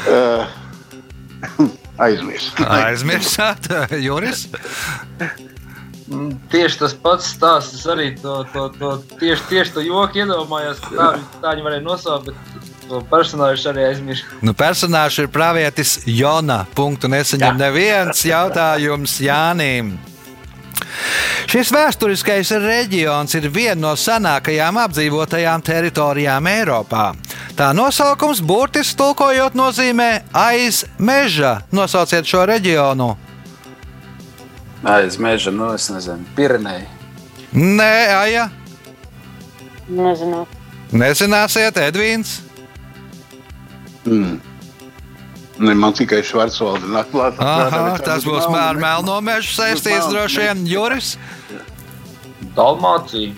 [0.02, 0.48] Uh,
[2.02, 2.58] Aizmirst.
[2.66, 3.68] Aizmirsāt,
[4.02, 4.48] Juris.
[6.10, 7.76] Mm, Tieši tas pats stāsts.
[7.78, 8.90] Es arī to, to, to
[9.22, 10.82] tieši, tieši to joku iedomājos.
[10.90, 11.12] Tā,
[11.44, 14.26] tā viņi varēja nosaukt, bet to personāžu arī aizmirsu.
[14.42, 16.66] Nu, personāžs ir pravietis Jona.
[16.76, 19.96] Punktu nesaņem neviens jautājums Jānim.
[21.52, 27.12] Šis vēsturiskais reģions ir viena no senākajām apdzīvotajām teritorijām Eiropā.
[27.56, 31.62] Tā nosaukums burtiski tulkojot nozīmē aiz meža.
[31.72, 33.12] Nosauciet šo reģionu.
[34.84, 36.88] Aiz meža, nu es nezinu, Pirenei.
[37.54, 38.48] Nē, Aija,
[39.92, 40.46] Nezinu.
[40.96, 42.40] nezināsiet, Edvīns.
[44.06, 44.40] Mm.
[45.62, 47.38] Ne, man tikai Švarcvalda nāk klāt.
[47.38, 51.14] Aha, tas būs ar melno mežu saistīts droši vien Juris.
[52.56, 53.36] Dalmācija.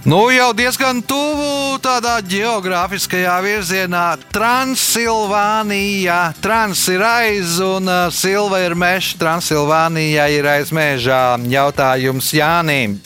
[0.00, 4.16] Nu, jau diezgan tuvu tādā geogrāfiskajā virzienā.
[4.32, 6.32] Transilvānija.
[6.40, 9.18] Trans ir aiz un uh, silva ir meža.
[9.20, 11.36] Transilvānija ir aiz mežā.
[11.52, 12.96] Jautājums Jānim.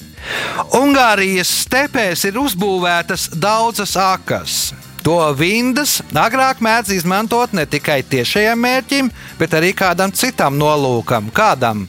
[0.78, 4.70] Ungārijas stepēs ir uzbūvētas daudzas akas.
[5.04, 11.28] To vindas agrāk mēdz izmantot ne tikai tiešajam mērķim, bet arī kādam citam nolūkam.
[11.34, 11.84] Kādam?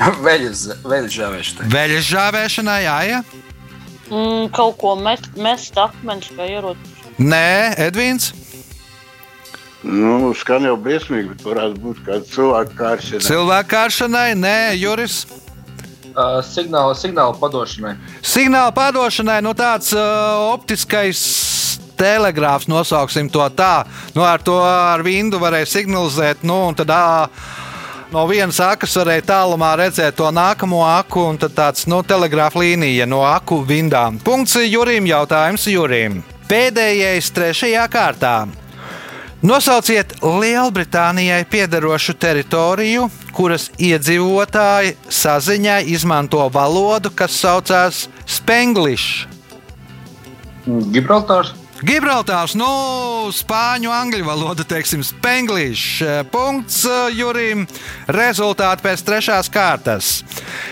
[0.00, 1.66] Veļas, veļas žāvēšanai.
[1.74, 3.18] Veļas žāvēšanai, jā, ja?
[4.08, 7.04] Mm, kaut ko mest, mest akmens vai ierocis.
[7.20, 8.30] Nē, Edvīns.
[9.84, 13.22] Nu, skan jau briesmīgi, bet varētu būt kāda cilvēka kāršana.
[13.28, 15.26] Cilvēku kāršanai, nē, Juris.
[16.10, 17.94] Uh, signāla, signāla padošanai.
[18.24, 21.20] Signāla pārdošanai, nu tāds uh, optiskais
[22.00, 23.84] telegrāfs, nosauksim to tā.
[24.16, 27.28] Nu, ar to ar vindu varēja signalizēt, nu, un tad ā,
[28.14, 33.08] no vienas akas varēja tālumā redzēt to nākamo aku, un tad tāds nu, telegrāfa līnija
[33.08, 34.18] no aku vindām.
[34.24, 36.22] Punkts Jurim, jautājums Jurim.
[36.50, 38.34] Pēdējais trešajā kārtā.
[39.40, 49.24] Nosauciet Lielbritānijai piederošu teritoriju, kuras iedzīvotāji saziņā izmanto valodu, kas saucās Spenglish.
[50.92, 51.54] Gibraltārs.
[51.80, 52.68] Gibraltārs, nu,
[53.32, 56.02] spāņu, angļu valoda, teiksim, Spenglish.
[56.28, 57.64] Punkts uh, Jurim.
[58.12, 60.10] Rezultāti pēc trešās kārtas.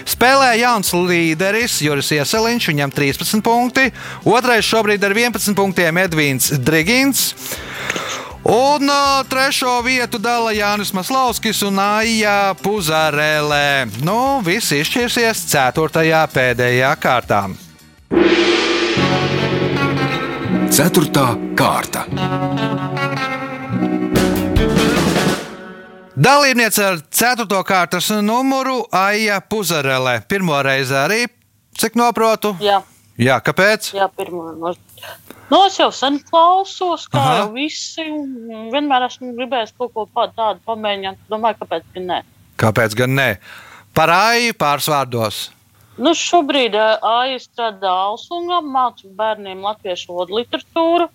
[0.08, 3.88] Spēlē jauns līderis Juris Ieseliņš, viņam 13 punkti.
[4.28, 7.30] Otrais šobrīd ar 11 punktiem Edvīns Drigins.
[8.48, 13.88] Un uh, trešo vietu dala Jānis Maslauskis un Aija Puzarēlē.
[14.04, 17.46] Nu, viss izšķirsies ceturtajā pēdējā kārtā.
[20.74, 21.24] Ceturtā
[21.58, 22.04] kārta.
[26.18, 27.46] Dalībniece ar 4.
[27.66, 30.18] kārtas numuru Aija Puzarēlē.
[30.28, 31.20] Pirmo reizi arī,
[31.78, 32.54] cik noprotu.
[32.62, 32.80] Jā,
[33.18, 33.92] Jā, kāpēc?
[33.98, 34.52] jā pirmā.
[34.58, 34.74] No...
[35.48, 37.36] Nu, es jau sen klausos, kā Aha.
[37.40, 38.04] Jau visi.
[38.74, 40.04] Vienmēr esmu gribējis kaut ko
[40.36, 41.22] tādu pamēģināt.
[41.30, 42.18] Domāju, kāpēc gan ne.
[42.60, 43.28] Kāpēc gan ne?
[43.96, 45.48] Par Aiju pārsvārdos.
[45.98, 51.08] Nu, šobrīd uh, Aija strādā Alsungā, mācu bērniem latviešu valodu literatūru.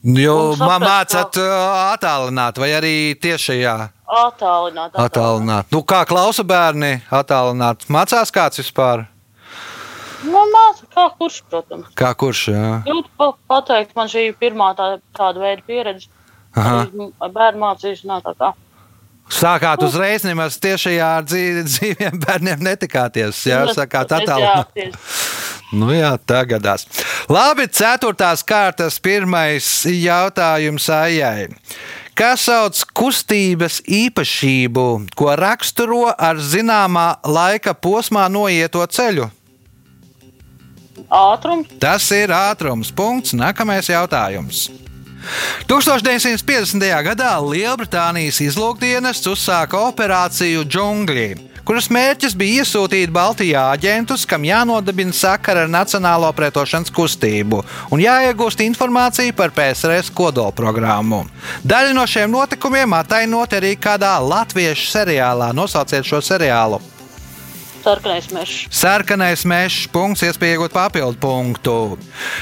[0.00, 3.74] Jo Un saprast, mācāt attālināt, vai arī tiešajā
[4.10, 5.68] Attālināt, attālināt.
[5.70, 7.84] Nu, kā klausa bērni attālināt?
[7.92, 9.04] Mācās kāds vispār?
[10.26, 11.92] Nu, māca, kā kurš, protams.
[11.96, 12.40] Kā kurš?
[12.52, 12.72] Jā.
[12.88, 16.10] Jūtu pa, pateikt, man šī ir pirmā tā, tāda veida pieredze.
[16.58, 16.82] Aha.
[17.22, 18.50] Bērnu mācīšanā tā kā.
[19.30, 23.44] Sākāt uzreiz nemaz tiešajā ar dzīvi, dzīviem bērniem netikāties.
[23.46, 24.98] Jā, sakāt attālināt.
[25.70, 26.88] Nu jā, tā gadās.
[27.30, 31.46] Labi, ceturtās kārtas pirmais jautājums Aijai.
[32.18, 39.30] Kas sauc kustības īpašību, ko raksturo ar zināmā laika posmā noieto ceļu?
[41.10, 41.70] ātrums.
[41.82, 42.92] Tas ir ātrums.
[42.94, 43.34] Punkts.
[43.36, 44.68] Nākamais jautājums.
[45.70, 46.88] 1950.
[47.06, 51.26] gadā Lielbritānijas izlūkdienests uzsāka operāciju Džungļi,
[51.66, 57.60] kuras mērķis bija iesūtīt Baltijā aģentus, kam jānodibina sakara ar Nacionālo pretošanas kustību
[57.94, 61.24] un jāiegūst informācija par PSRS kodolprogrammu.
[61.62, 65.52] Daļa no šiem notikumiem atainot arī kādā latviešu seriālā.
[65.56, 66.80] Nosauciet šo seriālu.
[67.80, 68.66] Sarkanais mežs.
[68.74, 71.76] Sarkanais mežs, punkts, iespēja iegūt papildu punktu.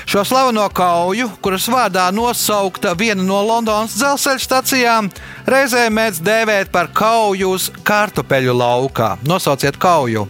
[0.09, 5.11] Šo slaveno kauju, kuras vārdā nosaukta viena no Londonas dzelzceļa stacijām,
[5.47, 9.15] reizē mēdz dēvēt par kauju uz kartupeļu laukā.
[9.29, 10.27] Nosauciet kauju.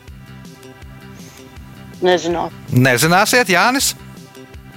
[2.05, 2.55] Nezināt.
[2.71, 3.95] Nezināsiet, Jānis?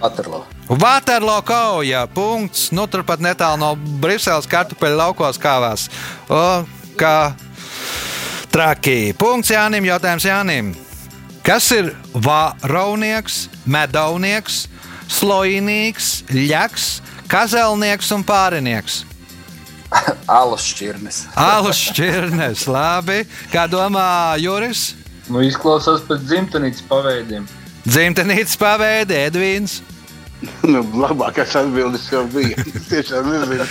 [0.02, 0.46] Waterloo.
[0.72, 2.08] Waterloo kauja.
[2.10, 2.72] Punkts.
[2.72, 5.90] Nu, turpat netālu no Briseles kartupeļu laukos kāvās.
[6.32, 6.64] O,
[6.98, 7.34] kā
[8.52, 9.14] traki.
[9.18, 9.88] Punkts Jānim.
[9.88, 10.74] Jautājums Jānim.
[11.42, 14.68] Kas ir vāraunieks, medaunieks,
[15.10, 16.90] slojnīgs, ļaks,
[17.32, 19.02] kazelnieks un pārinieks.
[20.40, 21.24] Alus šķirnes.
[21.52, 23.24] Alus šķirnes, labi.
[23.54, 24.92] Kā domā Juris?
[25.32, 27.48] Nu, izklausās pēc dzimtenītes paveidiem.
[27.88, 29.80] Dzimtenītes paveidi, Edvīns.
[30.66, 32.58] Nu, labākais atbildes jau bija.
[32.66, 33.66] Es tiešām nezinu.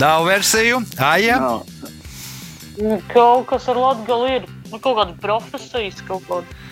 [0.00, 1.36] Nav versiju, Aija.
[1.42, 1.66] Nav.
[1.68, 1.73] Nu,
[3.12, 4.46] Kaut kas ar Latviju ir.
[4.72, 6.62] Nu, kaut kāda profesijas, kaut kāda.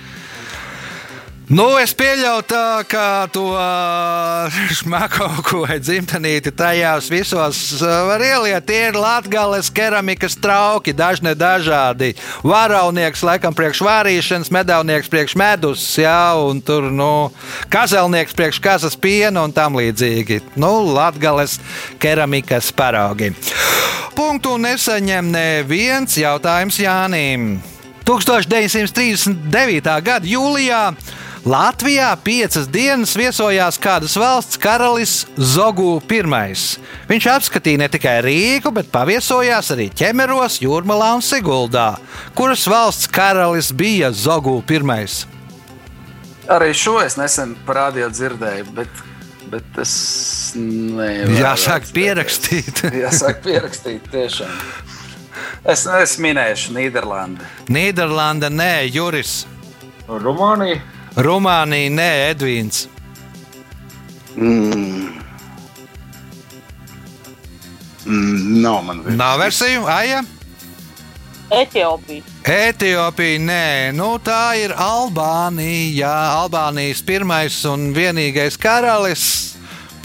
[1.53, 3.43] Nu, es pieļauju, tā, ka to
[4.73, 5.27] šmako
[5.67, 8.65] vai dzimtenīti tajās visos var ieliet.
[8.65, 12.15] Tie ir latgales keramikas trauki, dažni dažādi.
[12.41, 17.29] Varaunieks, laikam, priekš vārīšanas, medāvnieks priekš medus, jā, un tur, nu,
[17.69, 20.41] kazelnieks priekš kazas piena un tam līdzīgi.
[20.57, 21.59] Nu, latgales
[22.01, 23.35] keramikas paraugi.
[24.17, 27.59] Punktu nesaņem neviens jautājums Jānim.
[28.09, 29.93] 1939.
[30.03, 30.87] gada jūlijā
[31.43, 36.55] Latvijā piecas dienas viesojās kādas valsts karalis Zogu I.
[37.09, 41.97] Viņš apskatīja ne tikai Rīgu, bet paviesojās arī Ķemeros, Jūrmalā un Siguldā.
[42.39, 45.09] Kuras valsts karalis bija Zogu I?
[46.47, 49.03] Arī šo es nesen parādīju, dzirdēju, bet,
[49.51, 51.43] bet es nevaru.
[51.43, 52.87] Jāsāk pierakstīt.
[53.03, 54.57] Jāsāk pierakstīt, tiešām.
[55.67, 57.51] Es, es minēšu Nīderlandi.
[57.67, 59.41] Nīderlanda, nē, Juris.
[60.07, 61.02] Rumānija.
[61.17, 62.87] Rumānija, nē, Edvīns.
[64.37, 65.19] Mm.
[68.07, 69.17] Mm, nav man vēl.
[69.17, 70.23] Nav versiju, Aija.
[71.53, 72.23] Etiopija.
[72.49, 76.13] Etiopija, nē, nu tā ir Albānija.
[76.41, 79.52] Albānijas pirmais un vienīgais karalis.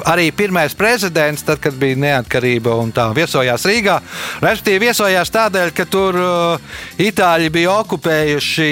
[0.07, 3.97] Arī pirmais prezidents, tad, kad bija neatkarība un tā viesojās Rīgā.
[4.39, 8.69] Respektīvi, viesojās tādēļ, ka tur uh, Itāļi bija okupējuši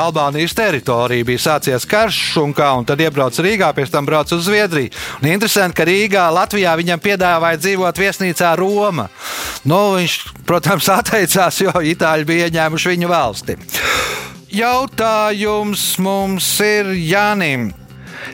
[0.00, 4.46] Albānijas teritoriju, bija sācies karš un kā, un tad iebrauca Rīgā, pēc tam brauca uz
[4.48, 4.94] Zviedriju.
[5.20, 9.10] Un interesanti, ka Rīgā, Latvijā viņam piedāvāja dzīvot viesnīcā Roma.
[9.68, 10.16] Nu, viņš,
[10.48, 13.58] protams, atteicās, jo Itāļi bija ieņēmuši viņu valsti.
[14.56, 17.68] Jautājums mums ir Jānim.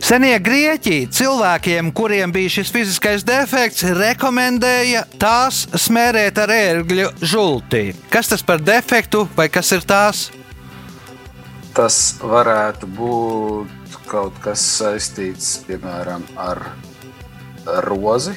[0.05, 7.87] Senie grieķi cilvēkiem, kuriem bija šis fiziskais defekts, rekomendēja tās smērēt ar ērgļu žultī.
[8.13, 10.29] Kas tas par defektu vai kas ir tās?
[11.75, 16.61] Tas varētu būt kaut kas saistīts, piemēram, ar
[17.89, 18.37] rozi.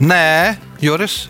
[0.00, 1.26] Nē, Juris.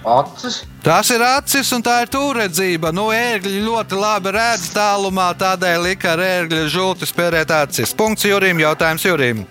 [0.00, 0.62] Acis.
[0.80, 2.92] Tās ir acis un tā ir tūredzība.
[2.96, 7.92] Nu, ērgļi ļoti labi redz tālumā, tādēļ lika ar ērgļa žulti spērēt acis.
[7.96, 9.44] Punkts Jurim, jautājums Jurim.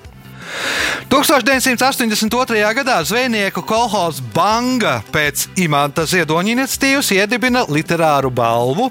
[1.10, 2.74] 1982.
[2.78, 8.90] gadā zvejnieku kolhozs Banga pēc imanta ziedoņa iniciatīvas iedibina literāru balvu,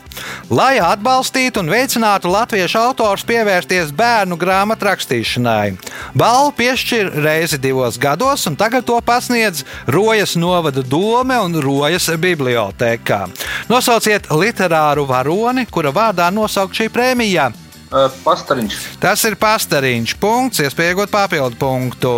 [0.51, 5.77] lai atbalstītu un veicinātu latviešu autors pievērsties bērnu grāmatu rakstīšanai.
[6.19, 13.23] Balvu piešķir reizi divos gados, un tagad to pasniedz Rojas novada dome un Rojas bibliotēkā.
[13.71, 17.53] Nosauciet literāru varoni, kura vārdā nosaukt šī prēmija.
[17.89, 18.75] Uh, Pastariņš.
[19.01, 20.13] Tas ir pastariņš.
[20.21, 22.11] Punkts, iespējot papildu punktu.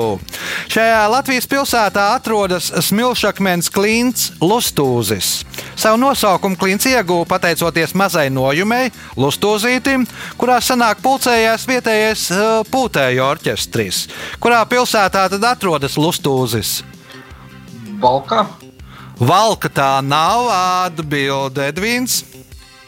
[0.66, 5.44] Šajā Latvijas pilsētā atrodas smilšakmens klints Lustūzis.
[5.78, 10.08] Savu nosaukumu klints ieguva pateicoties mazai nojumei, Lustūzītim,
[10.40, 14.08] kurā senāk pulcējās vietējais uh, pūtēju orķestris.
[14.42, 16.80] Kurā pilsētā tad atrodas Lustūzis?
[18.02, 18.42] Balkā.
[19.22, 22.24] Valka tā nav atbilde Edvīns.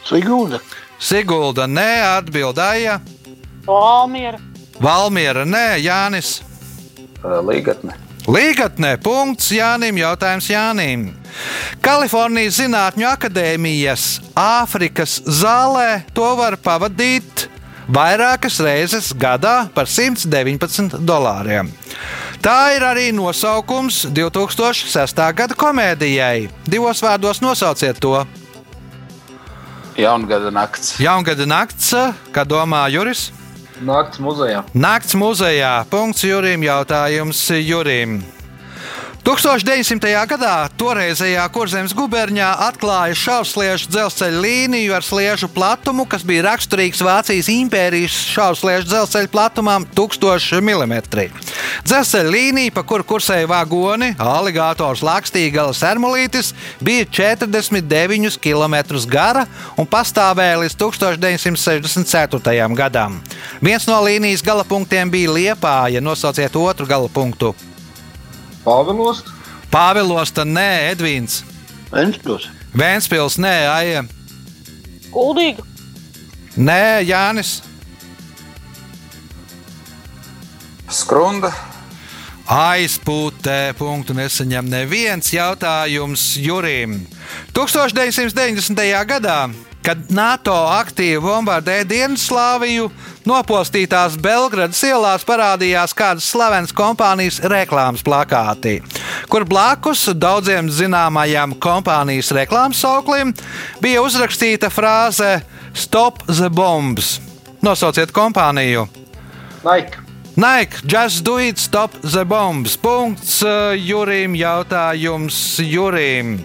[0.03, 0.59] Sigūda.
[0.99, 2.99] Sigulda neatbildēja.
[3.67, 4.39] Valmiera.
[4.81, 6.41] Valmiera nē, Jānis.
[7.23, 7.95] Uh, Līgatne.
[8.23, 11.09] Līgatnē punkts Jānim, jautājums Jānim.
[11.83, 14.05] Kalifornijas Zinātņu akadēmijas
[14.39, 17.49] Āfrikas zālē to var pavadīt
[17.91, 21.71] vairākas reizes gadā par 119 dolāriem.
[22.43, 25.19] Tā ir arī nosaukums 2006.
[25.35, 26.49] gada komēdijai.
[26.67, 28.17] Divos vārdos nosauciet to.
[29.97, 30.97] Jaungada nakts.
[30.97, 31.93] Jaungada nakts,
[32.33, 33.31] kā domā Juris?
[33.83, 34.63] Nakts muzejā.
[34.73, 35.73] Nakts muzejā.
[35.89, 36.63] Punkts Jurim.
[36.65, 38.21] Jautājums Jurim.
[39.23, 40.09] 1900.
[40.27, 47.47] gadā toreizējā Kurzemes guberņā atklāja šausliežu dzelzceļa līniju ar sliežu platumu, kas bija raksturīgs Vācijas
[47.53, 50.99] impērijas šausliežu dzelzceļa platumam 1000 mm.
[51.87, 56.51] Dzelzceļa līnija, pa kuru kursēja vagoni, aligātors Lakstīgala Sermolītis,
[56.83, 59.47] bija 49 km gara
[59.79, 62.73] un pastāvēja līdz 1964.
[62.75, 63.21] gadam.
[63.63, 67.55] Viens no līnijas galapunktiem bija Liepāja, nosauciet otru galapunktu.
[68.63, 69.23] Pāvilos.
[69.73, 71.41] Pāvilosta, nē, Edvīns.
[71.91, 72.47] Ventspils.
[72.73, 74.03] Vēnspils, nē, Aija.
[75.13, 75.65] Kuldīga.
[76.57, 77.59] Nē, Jānis.
[80.93, 81.51] Skrunda.
[82.43, 86.97] Aizpūtē punktu nesaņem neviens jautājums Jurim.
[87.55, 88.83] 1990.
[89.07, 89.37] gadā,
[89.83, 92.89] kad NATO aktīvi bombardēja Dienvidslāviju,
[93.27, 98.79] nopostītās Belgradas ielās parādījās kādas slavenas kompānijas reklāmas plakāti,
[99.31, 103.35] kur blakus daudziem zināmajam kompānijas reklāmas sauklim
[103.83, 105.41] bija uzrakstīta frāze
[105.73, 107.17] Stop the bombs!
[107.65, 108.85] Nosauciet kompāniju!
[109.63, 109.97] Nike.
[110.35, 112.77] Nike, just do it, stop the bombs.
[112.77, 116.39] Punkts uh, Jurim, jautājums Jurim.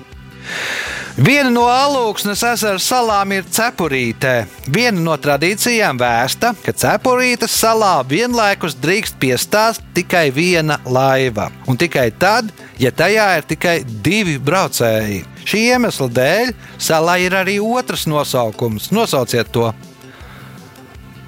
[1.19, 4.45] Viena no alūksnes ezera salām ir cepurīte.
[4.71, 11.49] Viena no tradīcijām vēsta, ka cepurītes salā vienlaikus drīkst piestāst tikai viena laiva.
[11.67, 13.75] Un tikai tad, ja tajā ir tikai
[14.07, 15.25] divi braucēji.
[15.43, 18.93] Šī iemesla dēļ salā ir arī otrs nosaukums.
[18.95, 19.73] Nosauciet to!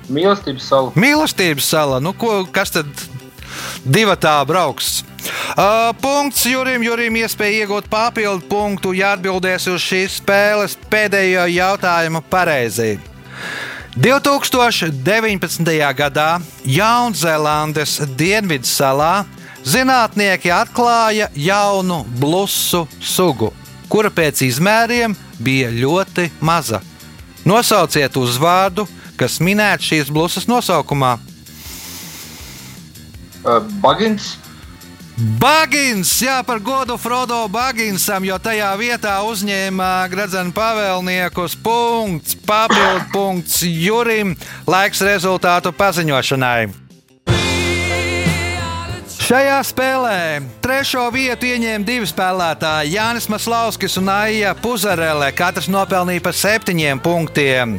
[0.06, 0.94] Mīlestības sala.
[0.94, 1.98] Mīlestības sala.
[2.02, 3.08] Nu, ko, kas tad
[3.84, 5.00] divi tā brauks?
[5.52, 6.82] Uh, punkts Jurim.
[6.84, 12.98] Jurim iespēja iegūt papildu punktu, ja atbildēs uz šīs spēles pēdējo jautājumu pareizi.
[13.98, 15.66] 2019.
[15.98, 16.28] gadā
[16.64, 19.24] Jaunzēlandes Dienvidu salā
[19.66, 23.50] zinātnieki atklāja jaunu blusu sugu,
[23.90, 26.80] kura pēc izmēriem bija ļoti maza.
[27.44, 28.86] Nosauciet uzvārdu,
[29.18, 31.16] kas minēts šīs blusas nosaukumā.
[33.40, 34.36] Uh, Bagins.
[35.40, 41.58] Bagins, jā, par godu Frodo Baginsam, jo tajā vietā uzņēma gradzenu pavēlniekus.
[41.60, 44.32] Punkts, papildu punkts Jurim.
[44.64, 46.89] Laiks rezultātu paziņošanai.
[49.30, 50.14] Šajā spēlē
[50.58, 55.28] trešo vietu ieņēma divi spēlētāji- Jānis Maslauskis un Aija Puzarele.
[55.30, 57.76] Katrs nopelnīja pa septiņiem punktiem.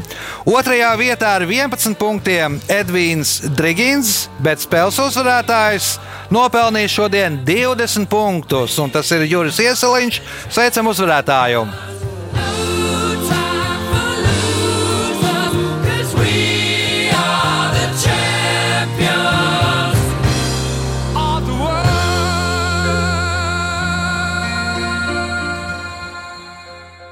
[0.47, 5.97] Otrajā vietā ar 11 punktiem Edvīns Drigins, bet spēles uzvarētājs
[6.32, 10.22] nopelnīja šodien 20 punktus, un tas ir Juris Ieseliņš.
[10.47, 11.68] Sveicam uzvarētāju!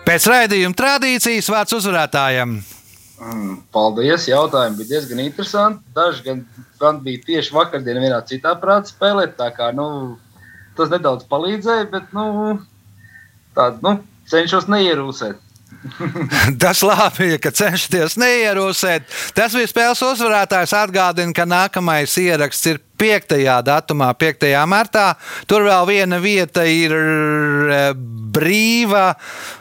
[0.10, 2.56] Pēc raidījuma tradīcijas vārds uzvarētājam.
[3.22, 5.84] Mm, paldies, jautājumi bija diezgan interesanti.
[5.94, 6.40] Daži gan,
[6.82, 10.18] gan bija tieši vakardien vienā citā prātā spēlēt, tā kā nu,
[10.80, 12.26] tas nedaudz palīdzēja, bet nu,
[13.54, 14.00] tā, nu,
[14.34, 15.46] cenšos neierūsēt.
[16.62, 19.06] Tas labi, ka cenšaties neierūsēt.
[19.38, 20.74] Tas bija spēles uzvarētājs.
[20.80, 23.38] Atgādina, ka nākamais ieraksts ir 5.
[23.68, 24.50] datumā, 5.
[24.70, 25.12] martā.
[25.48, 27.92] Tur vēl viena vieta ir eh,
[28.34, 29.14] brīva.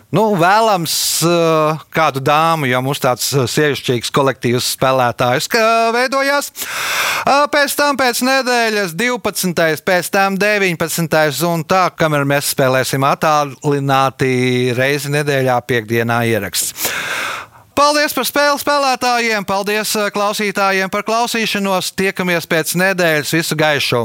[0.09, 0.93] Nu, vēlams
[1.29, 5.51] uh, kādu dāmu, jo mums tāds sievišķīgs kolektīvs spēlētājs
[5.93, 6.49] veidojās.
[7.29, 9.85] Uh, pēc tam pēc nedēļas 12.
[9.85, 11.45] pēc tam 19.
[11.51, 16.89] un tā, kamēr mēs spēlēsim attālināti reizi nedēļā piekdienā ieraksts.
[17.77, 21.93] Paldies par spēli spēlētājiem, paldies klausītājiem par klausīšanos.
[22.01, 23.37] Tiekamies pēc nedēļas.
[23.37, 24.03] Visu gaišu!